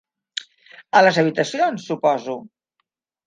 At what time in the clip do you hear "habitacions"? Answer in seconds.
1.23-1.85